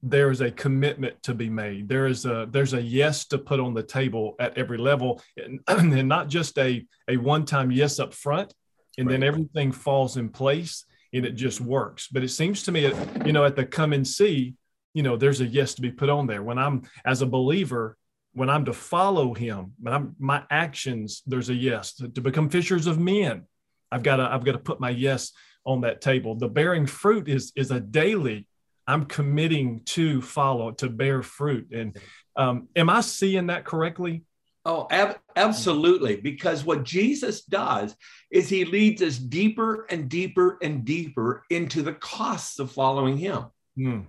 [0.06, 1.88] there is a commitment to be made.
[1.88, 5.60] There is a there's a yes to put on the table at every level, and,
[5.68, 8.52] and not just a a one time yes up front
[8.98, 9.12] and right.
[9.12, 12.08] then everything falls in place and it just works.
[12.08, 12.92] But it seems to me,
[13.24, 14.54] you know, at the come and see,
[14.92, 16.42] you know, there's a yes to be put on there.
[16.42, 17.96] When I'm as a believer,
[18.32, 22.50] when I'm to follow Him, when I'm my actions, there's a yes to, to become
[22.50, 23.44] fishers of men.
[23.90, 25.32] I've got to I've got to put my yes
[25.64, 26.34] on that table.
[26.34, 28.48] The bearing fruit is is a daily.
[28.86, 31.68] I'm committing to follow to bear fruit.
[31.72, 31.96] And
[32.36, 34.24] um, am I seeing that correctly?
[34.66, 36.16] Oh, ab- absolutely.
[36.16, 37.94] Because what Jesus does
[38.30, 43.44] is he leads us deeper and deeper and deeper into the costs of following him.
[43.78, 44.06] Mm.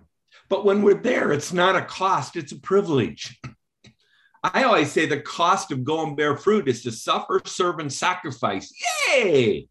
[0.49, 3.39] But when we're there, it's not a cost, it's a privilege.
[4.43, 8.71] I always say the cost of going bear fruit is to suffer, serve, and sacrifice.
[9.09, 9.67] Yay!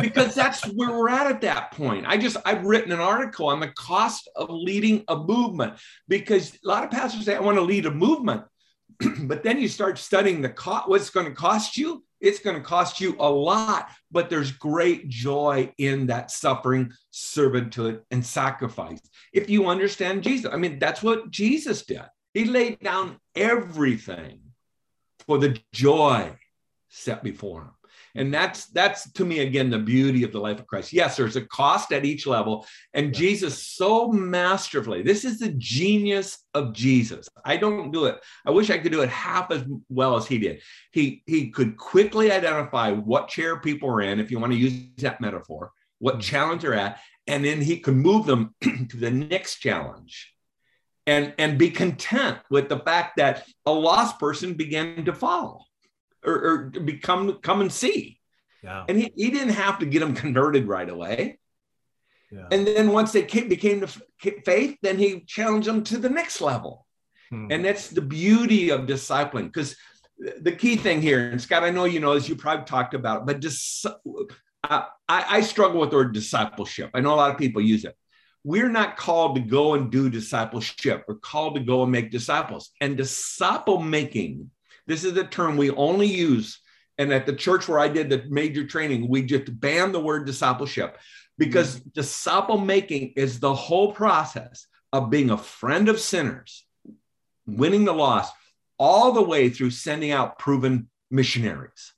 [0.00, 2.06] Because that's where we're at at that point.
[2.06, 5.74] I just I've written an article on the cost of leading a movement
[6.08, 8.44] because a lot of pastors say I want to lead a movement.
[9.22, 12.04] but then you start studying the cost, what's going to cost you.
[12.20, 18.02] It's going to cost you a lot, but there's great joy in that suffering, servanthood,
[18.10, 19.00] and sacrifice.
[19.32, 22.02] If you understand Jesus, I mean, that's what Jesus did.
[22.34, 24.40] He laid down everything
[25.26, 26.36] for the joy
[26.90, 27.70] set before him.
[28.16, 30.92] And that's that's to me again the beauty of the life of Christ.
[30.92, 33.14] Yes, there's a cost at each level, and.
[33.20, 35.02] Jesus so masterfully.
[35.02, 37.28] This is the genius of Jesus.
[37.44, 38.18] I don't do it.
[38.46, 40.62] I wish I could do it half as well as he did.
[40.90, 44.72] He he could quickly identify what chair people are in, if you want to use
[44.98, 46.20] that metaphor, what mm-hmm.
[46.22, 50.32] challenge they're at, and then he could move them to the next challenge.
[51.06, 55.62] And, and be content with the fact that a lost person began to follow
[56.24, 58.20] or, or become come and see.
[58.62, 58.84] Yeah.
[58.88, 61.38] And he, he didn't have to get them converted right away.
[62.30, 62.46] Yeah.
[62.52, 63.88] And then once they came, became the
[64.44, 66.86] faith, then he challenged them to the next level.
[67.30, 67.48] Hmm.
[67.50, 69.44] And that's the beauty of discipling.
[69.44, 69.76] Because
[70.40, 73.26] the key thing here, and Scott, I know you know as you probably talked about,
[73.26, 73.86] but dis-
[74.62, 76.90] I, I struggle with the word discipleship.
[76.94, 77.96] I know a lot of people use it.
[78.44, 81.04] We're not called to go and do discipleship.
[81.08, 82.70] We're called to go and make disciples.
[82.80, 84.50] And disciple making
[84.90, 86.60] this is a term we only use.
[86.98, 90.26] And at the church where I did the major training, we just banned the word
[90.26, 90.98] discipleship
[91.38, 91.90] because mm-hmm.
[91.94, 96.66] disciple making is the whole process of being a friend of sinners,
[97.46, 98.34] winning the lost,
[98.78, 101.92] all the way through sending out proven missionaries.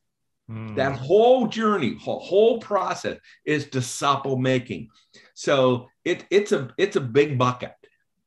[0.51, 0.77] Mm.
[0.77, 4.91] That whole journey, whole, whole process is disciple making.
[5.33, 7.75] So it, it's a it's a big bucket.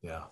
[0.02, 0.24] Yeah.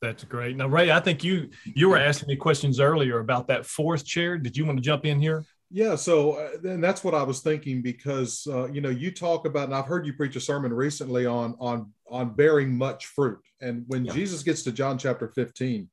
[0.00, 0.56] That's great.
[0.56, 4.38] Now, Ray, I think you you were asking me questions earlier about that fourth chair.
[4.38, 5.44] Did you want to jump in here?
[5.70, 9.44] Yeah, so uh, and that's what I was thinking because uh, you know you talk
[9.44, 13.40] about, and I've heard you preach a sermon recently on on on bearing much fruit,
[13.60, 14.12] and when yeah.
[14.12, 15.90] Jesus gets to John chapter fifteen,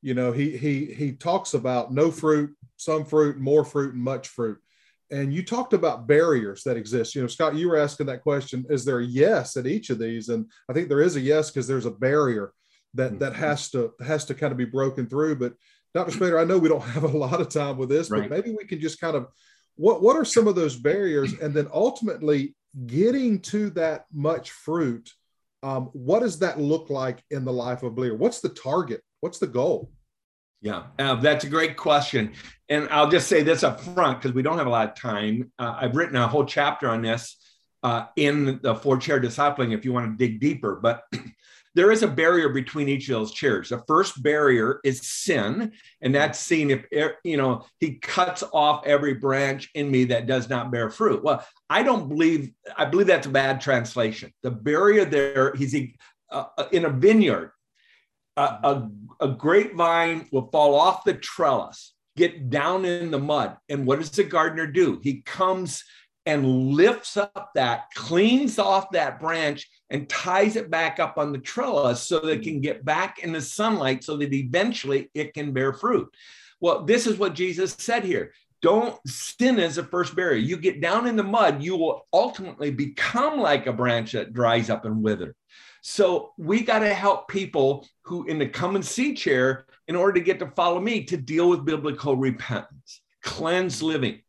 [0.00, 4.28] you know he he he talks about no fruit, some fruit, more fruit, and much
[4.28, 4.58] fruit,
[5.10, 7.16] and you talked about barriers that exist.
[7.16, 9.98] You know, Scott, you were asking that question: Is there a yes at each of
[9.98, 10.28] these?
[10.28, 12.52] And I think there is a yes because there's a barrier
[12.96, 13.42] that that mm-hmm.
[13.42, 15.36] has to has to kind of be broken through.
[15.36, 15.54] But
[15.94, 16.12] Dr.
[16.12, 18.22] Spader, I know we don't have a lot of time with this, right.
[18.22, 19.28] but maybe we can just kind of
[19.76, 22.54] what what are some of those barriers, and then ultimately
[22.86, 25.10] getting to that much fruit.
[25.62, 28.14] Um, what does that look like in the life of believer?
[28.14, 29.02] What's the target?
[29.20, 29.90] What's the goal?
[30.62, 32.32] Yeah, uh, that's a great question.
[32.68, 35.52] And I'll just say this up front because we don't have a lot of time.
[35.58, 37.36] Uh, I've written a whole chapter on this
[37.82, 40.76] uh, in the four chair discipling if you want to dig deeper.
[40.76, 41.02] But
[41.76, 43.68] there is a barrier between each of those chairs.
[43.68, 46.86] The first barrier is sin, and that's seen if
[47.22, 51.22] you know he cuts off every branch in me that does not bear fruit.
[51.22, 54.32] Well, I don't believe I believe that's a bad translation.
[54.42, 55.76] The barrier there, he's
[56.30, 57.52] uh, in a vineyard.
[58.38, 58.88] Uh,
[59.20, 63.98] a, a grapevine will fall off the trellis, get down in the mud, and what
[63.98, 64.98] does the gardener do?
[65.02, 65.84] He comes
[66.26, 71.38] and lifts up that, cleans off that branch, and ties it back up on the
[71.38, 75.52] trellis so that it can get back in the sunlight so that eventually it can
[75.52, 76.12] bear fruit.
[76.60, 78.32] Well, this is what Jesus said here.
[78.62, 80.38] Don't sin as a first barrier.
[80.38, 84.70] You get down in the mud, you will ultimately become like a branch that dries
[84.70, 85.36] up and wither.
[85.82, 90.14] So we got to help people who in the come and see chair in order
[90.14, 94.20] to get to follow me to deal with biblical repentance, cleanse living.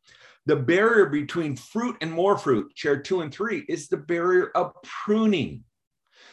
[0.48, 4.74] The barrier between fruit and more fruit, chair two and three, is the barrier of
[4.82, 5.66] pruning.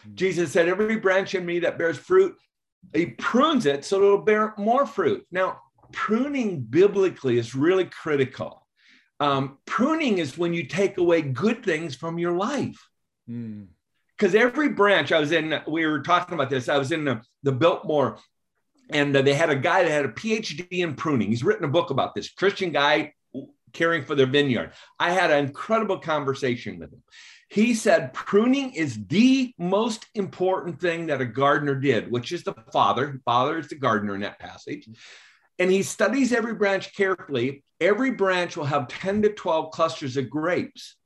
[0.06, 0.14] Mm-hmm.
[0.14, 2.36] Jesus said, Every branch in me that bears fruit,
[2.94, 5.26] he prunes it so it'll bear more fruit.
[5.32, 5.58] Now,
[5.92, 8.66] pruning biblically is really critical.
[9.18, 12.88] Um, pruning is when you take away good things from your life.
[13.26, 14.40] Because mm.
[14.40, 17.52] every branch, I was in, we were talking about this, I was in the, the
[17.52, 18.18] Biltmore
[18.90, 21.28] and they had a guy that had a PhD in pruning.
[21.28, 23.14] He's written a book about this, Christian guy,
[23.74, 24.72] caring for their vineyard.
[24.98, 27.02] I had an incredible conversation with him.
[27.50, 32.54] He said pruning is the most important thing that a gardener did, which is the
[32.72, 33.20] father.
[33.24, 34.88] Father is the gardener in that passage.
[35.58, 37.62] And he studies every branch carefully.
[37.80, 40.96] Every branch will have 10 to 12 clusters of grapes.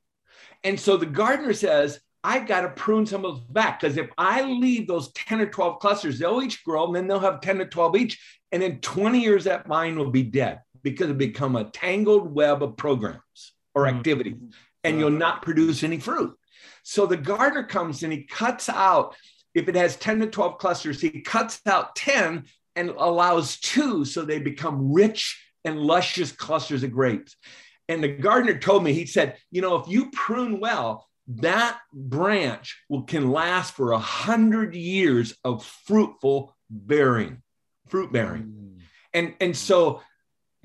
[0.63, 4.09] And so the gardener says, I've got to prune some of those back because if
[4.17, 7.59] I leave those 10 or 12 clusters, they'll each grow and then they'll have 10
[7.59, 8.41] to 12 each.
[8.51, 12.63] And in 20 years, that vine will be dead because it become a tangled web
[12.63, 13.97] of programs or mm-hmm.
[13.97, 14.35] activities
[14.83, 16.35] and you'll not produce any fruit.
[16.83, 19.15] So the gardener comes and he cuts out,
[19.53, 24.23] if it has 10 to 12 clusters, he cuts out 10 and allows two so
[24.23, 27.35] they become rich and luscious clusters of grapes.
[27.87, 32.81] And the gardener told me, he said, you know, if you prune well, that branch
[32.89, 37.41] will can last for a hundred years of fruitful bearing,
[37.87, 38.43] fruit bearing.
[38.43, 38.79] Mm.
[39.13, 40.01] And, and so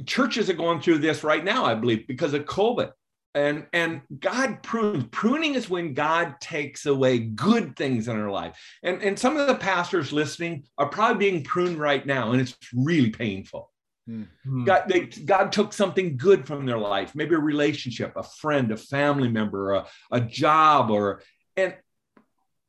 [0.07, 2.91] churches are going through this right now, I believe, because of COVID.
[3.37, 5.07] And, and God prunes.
[5.11, 8.57] Pruning is when God takes away good things in our life.
[8.85, 12.57] And, and some of the pastors listening are probably being pruned right now, and it's
[12.73, 13.73] really painful.
[14.09, 14.65] Mm-hmm.
[14.65, 18.77] God, they, God took something good from their life, maybe a relationship, a friend, a
[18.77, 21.23] family member, a, a job, or
[21.57, 21.75] and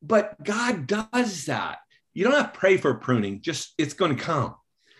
[0.02, 1.78] but God does that.
[2.14, 4.54] You don't have to pray for pruning, just it's going to come.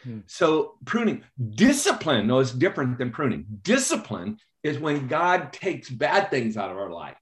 [0.06, 0.20] Hmm.
[0.26, 3.44] So pruning, discipline, no, it's different than pruning.
[3.62, 7.16] Discipline is when God takes bad things out of our life,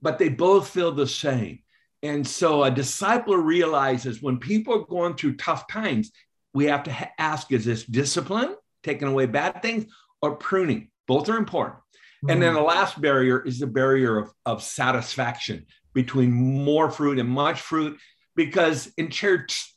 [0.00, 1.58] but they both feel the same.
[2.02, 6.10] And so a disciple realizes when people are going through tough times,
[6.54, 9.84] we have to ha- ask is this discipline, taking away bad things,
[10.22, 10.88] or pruning?
[11.06, 11.76] Both are important.
[11.76, 12.30] Mm-hmm.
[12.30, 12.56] And then hmm.
[12.56, 17.98] the last barrier is the barrier of, of satisfaction between more fruit and much fruit.
[18.36, 19.72] Because in church,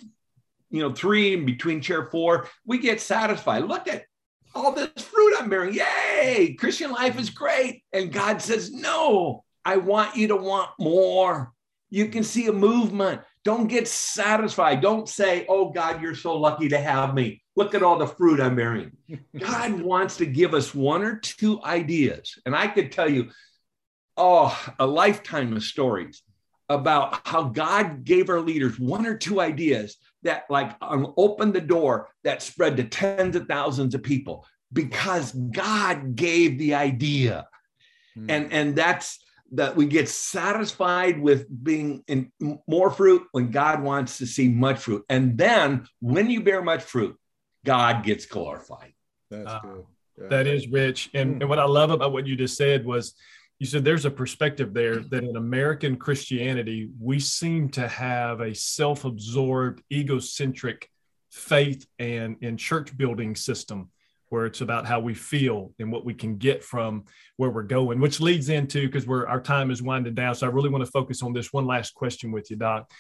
[0.70, 3.64] you know, three and between chair four, we get satisfied.
[3.66, 4.06] Look at
[4.54, 5.74] all this fruit I'm bearing.
[5.74, 6.56] Yay!
[6.60, 7.84] Christian life is great.
[7.94, 11.52] And God says, No, I want you to want more.
[11.90, 13.22] You can see a movement.
[13.44, 14.82] Don't get satisfied.
[14.82, 17.42] Don't say, Oh, God, you're so lucky to have me.
[17.56, 18.92] Look at all the fruit I'm bearing.
[19.38, 22.38] God wants to give us one or two ideas.
[22.46, 23.30] And I could tell you,
[24.18, 26.22] oh, a lifetime of stories
[26.70, 31.62] about how God gave our leaders one or two ideas that like um, opened the
[31.62, 37.48] door that spread to tens of thousands of people because God gave the idea.
[38.18, 38.26] Mm.
[38.30, 39.20] And and that's
[39.54, 42.32] that we get satisfied with being in
[42.68, 45.06] more fruit when God wants to see much fruit.
[45.10, 47.18] And then when you bear much fruit,
[47.66, 48.94] God gets glorified.
[49.32, 49.86] That's uh, good.
[50.22, 50.28] Yeah.
[50.30, 51.10] That is rich.
[51.14, 51.42] And, mm.
[51.42, 53.14] and what I love about what you just said was
[53.60, 58.54] you said there's a perspective there that in American Christianity, we seem to have a
[58.54, 60.90] self absorbed, egocentric
[61.32, 63.90] faith and, and church building system
[64.30, 67.06] where it's about how we feel and what we can get from
[67.38, 70.36] where we're going, which leads into because we're our time is winding down.
[70.36, 72.92] So I really want to focus on this one last question with you, Doc,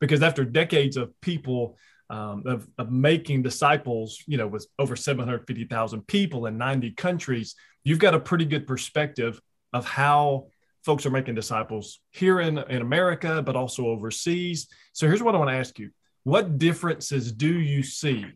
[0.00, 1.78] because after decades of people
[2.10, 7.54] um, of, of making disciples, you know, with over 750,000 people in 90 countries,
[7.84, 9.40] you've got a pretty good perspective
[9.72, 10.46] of how
[10.84, 14.68] folks are making disciples here in, in America, but also overseas.
[14.92, 15.90] So here's what I want to ask you
[16.24, 18.26] What differences do you see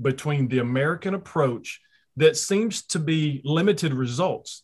[0.00, 1.80] between the American approach
[2.16, 4.62] that seems to be limited results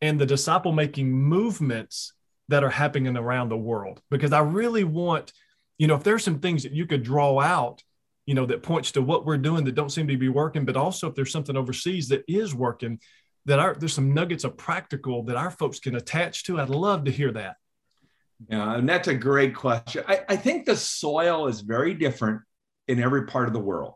[0.00, 2.12] and the disciple making movements
[2.48, 4.00] that are happening around the world?
[4.10, 5.32] Because I really want,
[5.78, 7.82] you know, if there's some things that you could draw out
[8.26, 10.76] you know that points to what we're doing that don't seem to be working but
[10.76, 13.00] also if there's something overseas that is working
[13.48, 16.60] that our there's some nuggets of practical that our folks can attach to.
[16.60, 17.56] I'd love to hear that.
[18.48, 20.04] Yeah and that's a great question.
[20.06, 22.42] I, I think the soil is very different
[22.86, 23.94] in every part of the world.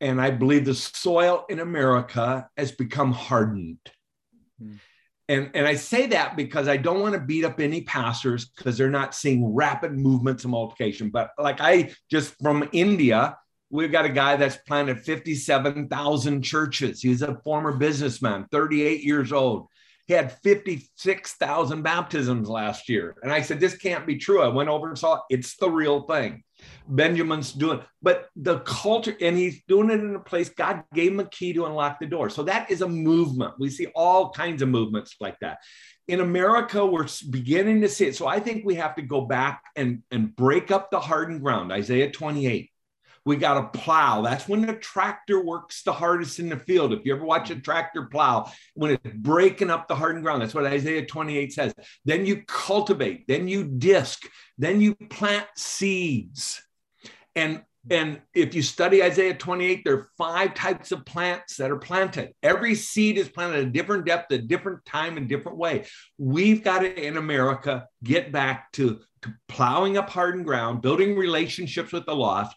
[0.00, 3.78] And i believe the soil in america has become hardened.
[4.60, 4.74] Hmm.
[5.28, 8.78] And, and I say that because I don't want to beat up any pastors because
[8.78, 11.10] they're not seeing rapid movements of multiplication.
[11.10, 13.36] But like I just from India,
[13.70, 17.00] we've got a guy that's planted 57,000 churches.
[17.00, 19.68] He's a former businessman, 38 years old.
[20.06, 23.16] He had 56,000 baptisms last year.
[23.22, 24.40] And I said, This can't be true.
[24.40, 25.20] I went over and saw it.
[25.30, 26.44] It's the real thing.
[26.88, 31.20] Benjamin's doing, but the culture, and he's doing it in a place God gave him
[31.20, 32.30] a key to unlock the door.
[32.30, 33.54] So that is a movement.
[33.58, 35.58] We see all kinds of movements like that.
[36.08, 38.16] In America, we're beginning to see it.
[38.16, 41.72] So I think we have to go back and, and break up the hardened ground.
[41.72, 42.70] Isaiah 28.
[43.26, 44.22] We got to plow.
[44.22, 46.92] That's when the tractor works the hardest in the field.
[46.92, 50.54] If you ever watch a tractor plow, when it's breaking up the hardened ground, that's
[50.54, 51.74] what Isaiah 28 says.
[52.04, 54.22] Then you cultivate, then you disc,
[54.56, 56.62] then you plant seeds.
[57.34, 61.78] And and if you study Isaiah 28, there are five types of plants that are
[61.78, 62.32] planted.
[62.42, 65.86] Every seed is planted at a different depth, a different time, and different way.
[66.18, 71.92] We've got to, in America, get back to, to plowing up hardened ground, building relationships
[71.92, 72.56] with the lost,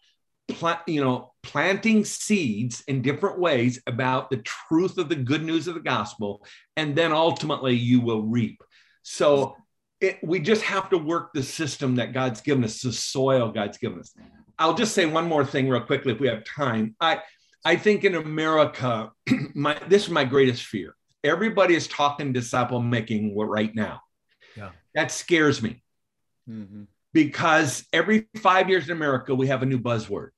[0.53, 5.67] plant, you know, planting seeds in different ways about the truth of the good news
[5.67, 6.45] of the gospel,
[6.75, 8.61] and then ultimately you will reap.
[9.03, 9.55] So
[10.01, 13.77] it, we just have to work the system that God's given us, the soil God's
[13.77, 14.13] given us.
[14.57, 16.95] I'll just say one more thing real quickly if we have time.
[16.99, 17.21] I
[17.65, 19.11] I think in America,
[19.53, 20.95] my this is my greatest fear.
[21.23, 24.01] Everybody is talking disciple making right now.
[24.55, 24.71] Yeah.
[24.95, 25.83] That scares me.
[26.49, 26.83] Mm-hmm.
[27.11, 30.29] Because every five years in America, we have a new buzzword.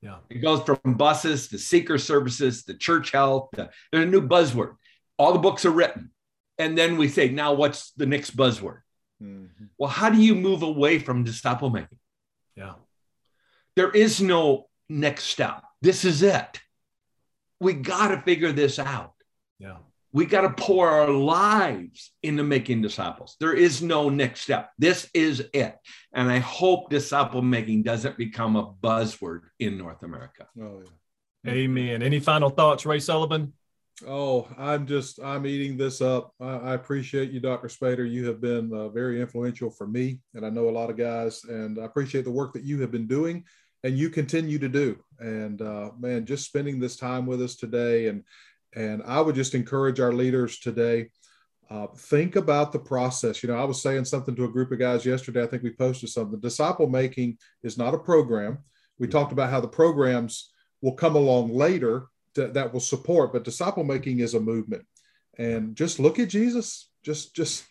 [0.00, 0.18] Yeah.
[0.30, 3.50] It goes from buses to seeker services to church health.
[3.56, 4.76] To, there's a new buzzword.
[5.18, 6.10] All the books are written.
[6.58, 8.80] And then we say, now what's the next buzzword?
[9.22, 9.64] Mm-hmm.
[9.76, 11.98] Well, how do you move away from disciple making?
[12.56, 12.74] Yeah.
[13.76, 15.62] There is no next step.
[15.82, 16.60] This is it.
[17.60, 19.14] We got to figure this out.
[19.58, 19.78] Yeah.
[20.12, 23.36] We got to pour our lives into making disciples.
[23.40, 24.70] There is no next step.
[24.78, 25.76] This is it.
[26.14, 30.46] And I hope disciple making doesn't become a buzzword in North America.
[30.60, 30.82] Oh,
[31.44, 31.52] yeah.
[31.52, 32.02] Amen.
[32.02, 33.52] Any final thoughts, Ray Sullivan?
[34.06, 36.32] Oh, I'm just I'm eating this up.
[36.40, 37.68] I, I appreciate you, Dr.
[37.68, 38.08] Spader.
[38.08, 41.42] You have been uh, very influential for me, and I know a lot of guys.
[41.44, 43.44] And I appreciate the work that you have been doing
[43.84, 44.98] and you continue to do.
[45.18, 48.24] And uh, man, just spending this time with us today, and
[48.74, 51.10] and I would just encourage our leaders today.
[51.70, 53.42] Uh, think about the process.
[53.42, 55.42] You know, I was saying something to a group of guys yesterday.
[55.42, 56.40] I think we posted something.
[56.40, 58.58] Disciple making is not a program.
[58.98, 59.12] We mm-hmm.
[59.12, 60.50] talked about how the programs
[60.80, 64.84] will come along later to, that will support, but disciple making is a movement.
[65.38, 66.90] And just look at Jesus.
[67.04, 67.64] Just, just,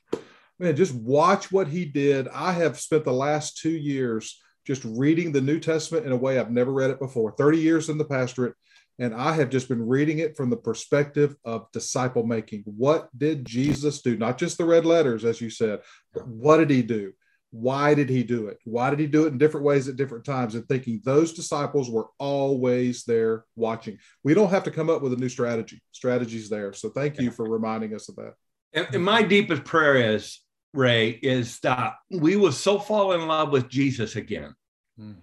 [0.59, 2.27] man, just watch what he did.
[2.29, 6.39] I have spent the last two years just reading the New Testament in a way
[6.39, 7.31] I've never read it before.
[7.31, 8.53] 30 years in the pastorate,
[8.99, 12.63] and I have just been reading it from the perspective of disciple making.
[12.65, 14.17] What did Jesus do?
[14.17, 15.81] Not just the red letters, as you said,
[16.13, 17.13] but what did he do?
[17.51, 18.59] Why did he do it?
[18.65, 20.55] Why did he do it in different ways at different times?
[20.55, 23.99] And thinking those disciples were always there watching.
[24.23, 25.81] We don't have to come up with a new strategy.
[25.91, 26.73] Strategy's there.
[26.73, 28.33] So thank you for reminding us of that.
[28.73, 30.41] And, and my deepest prayer is
[30.73, 34.53] Ray, is that we will so fall in love with Jesus again.
[34.99, 35.15] Mm.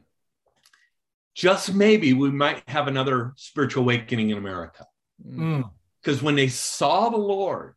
[1.34, 4.86] Just maybe we might have another spiritual awakening in America.
[5.22, 6.22] Because mm.
[6.22, 7.74] when they saw the Lord,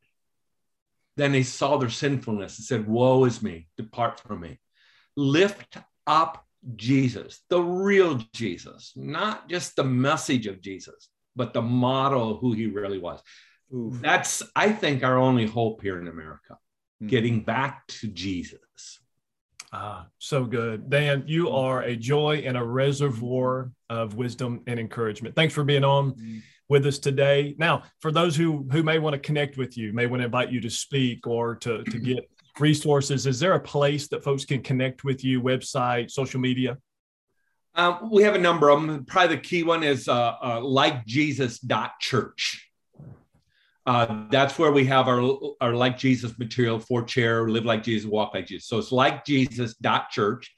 [1.16, 4.60] then they saw their sinfulness and said, Woe is me, depart from me.
[5.16, 6.46] Lift up
[6.76, 12.54] Jesus, the real Jesus, not just the message of Jesus, but the model of who
[12.54, 13.22] he really was.
[13.74, 14.02] Oof.
[14.02, 16.58] That's, I think, our only hope here in America
[17.02, 17.08] mm-hmm.
[17.08, 19.00] getting back to Jesus.
[19.74, 20.90] Ah, so good.
[20.90, 25.36] Dann, you are a joy and a reservoir of wisdom and encouragement.
[25.36, 26.38] Thanks for being on mm-hmm.
[26.70, 27.54] with us today.
[27.58, 30.52] Now, for those who who may want to connect with you, may want to invite
[30.52, 34.62] you to speak or to, to get resources, is there a place that folks can
[34.62, 36.78] connect with you, website, social media?
[37.76, 39.06] Um, we have a number of them.
[39.06, 42.67] Probably the key one is uh, uh, likejesus.church.
[43.88, 45.22] Uh, that's where we have our,
[45.62, 48.68] our Like Jesus material for chair, live like Jesus, walk like Jesus.
[48.68, 50.54] So it's likejesus.church.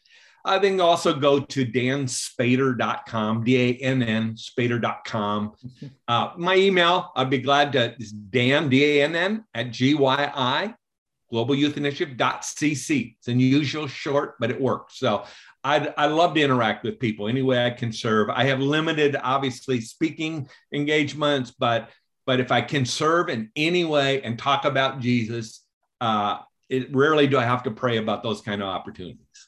[0.45, 5.53] I uh, then also go to dannspader.com, D A N N, spader.com.
[6.07, 9.93] Uh, my email, I'd be glad to, is Dann, D A N N, at G
[9.93, 10.73] Y I,
[11.31, 11.77] globalyouth
[13.19, 14.97] It's unusual short, but it works.
[14.97, 15.23] So
[15.63, 18.29] I'd, I love to interact with people any way I can serve.
[18.29, 21.89] I have limited, obviously, speaking engagements, but
[22.29, 25.65] but if I can serve in any way and talk about Jesus,
[25.99, 26.37] uh,
[26.69, 29.47] it rarely do I have to pray about those kind of opportunities.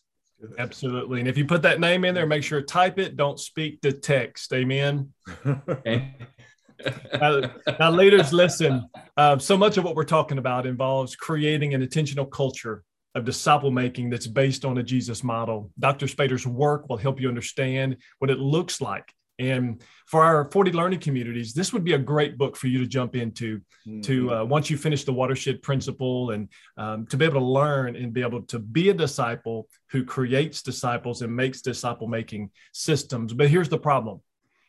[0.58, 1.20] Absolutely.
[1.20, 3.82] And if you put that name in there, make sure to type it, don't speak
[3.82, 4.52] to text.
[4.52, 5.14] Amen.
[5.46, 6.16] Okay.
[7.22, 8.90] now, now, leaders, listen.
[9.16, 13.70] Uh, so much of what we're talking about involves creating an intentional culture of disciple
[13.70, 15.70] making that's based on a Jesus model.
[15.78, 16.08] Dr.
[16.08, 21.00] Spader's work will help you understand what it looks like and for our 40 learning
[21.00, 24.02] communities, this would be a great book for you to jump into mm-hmm.
[24.02, 27.96] to uh, once you finish the watershed principle and um, to be able to learn
[27.96, 33.34] and be able to be a disciple who creates disciples and makes disciple making systems.
[33.34, 34.22] But here's the problem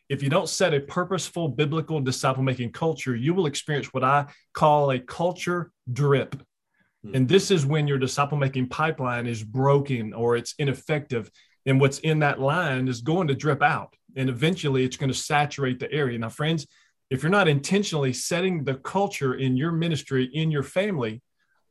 [0.08, 4.26] if you don't set a purposeful biblical disciple making culture, you will experience what I
[4.54, 6.34] call a culture drip.
[7.04, 7.14] Mm-hmm.
[7.14, 11.30] And this is when your disciple making pipeline is broken or it's ineffective.
[11.66, 15.18] And what's in that line is going to drip out and eventually it's going to
[15.18, 16.18] saturate the area.
[16.18, 16.66] Now, friends,
[17.10, 21.22] if you're not intentionally setting the culture in your ministry, in your family,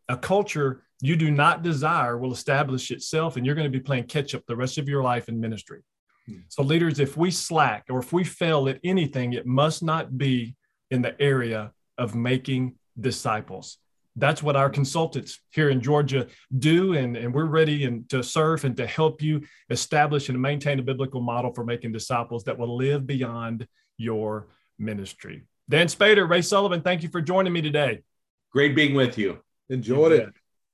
[0.08, 4.04] a culture you do not desire will establish itself, and you're going to be playing
[4.04, 5.82] catch up the rest of your life in ministry.
[6.28, 6.42] Hmm.
[6.50, 10.56] So, leaders, if we slack or if we fail at anything, it must not be
[10.92, 13.78] in the area of making disciples
[14.16, 16.94] that's what our consultants here in Georgia do.
[16.94, 20.84] And, and we're ready and to serve and to help you establish and maintain a
[20.84, 24.48] biblical model for making disciples that will live beyond your
[24.78, 25.44] ministry.
[25.70, 28.02] Dann Spader, Ray Sullivan, thank you for joining me today.
[28.52, 29.40] Great being with you.
[29.70, 30.30] Enjoyed it.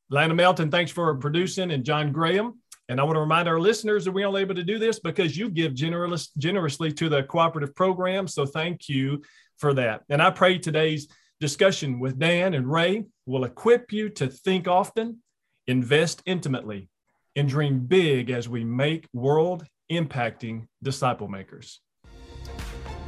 [0.10, 2.60] Lana Melton, thanks for producing, and John Graham.
[2.90, 5.38] And I want to remind our listeners that we're only able to do this because
[5.38, 8.28] you give generous, generously to the cooperative program.
[8.28, 9.22] So thank you
[9.58, 10.04] for that.
[10.10, 11.08] And I pray today's
[11.40, 15.22] discussion with Dann and Ray will equip you to think often,
[15.68, 16.90] invest intimately,
[17.36, 21.80] and dream big as we make world impacting disciple makers.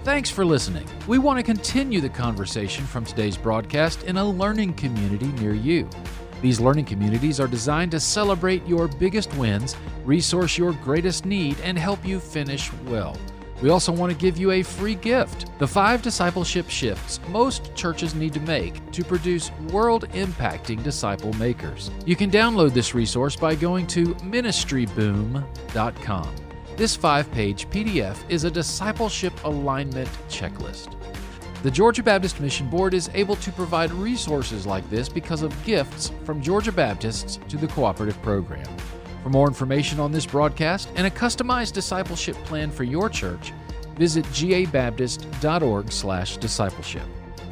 [0.04, 0.88] Thanks for listening.
[1.08, 5.90] We want to continue the conversation from today's broadcast in a learning community near you.
[6.42, 9.76] These learning communities are designed to celebrate your biggest wins,
[10.06, 13.18] resource your greatest need, and help you finish well.
[13.62, 18.16] We also want to give you a free gift the five discipleship shifts most churches
[18.16, 21.92] need to make to produce world impacting disciple makers.
[22.06, 26.36] You can download this resource by going to ministryboom.com.
[26.78, 30.96] This five page PDF is a discipleship alignment checklist.
[31.62, 36.14] The Georgia Baptist Mission Board is able to provide resources like this because of gifts
[36.24, 38.66] from Georgia Baptists to the cooperative program.
[39.24, 43.54] For more information on this broadcast and a customized discipleship plan for your church,
[43.96, 47.04] visit gabaptist.org/discipleship.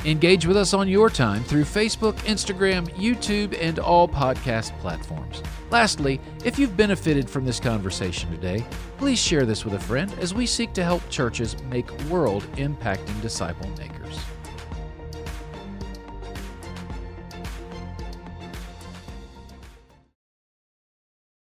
[0.05, 5.43] Engage with us on your time through Facebook, Instagram, YouTube, and all podcast platforms.
[5.69, 8.65] Lastly, if you've benefited from this conversation today,
[8.97, 13.21] please share this with a friend as we seek to help churches make world impacting
[13.21, 13.96] disciple makers.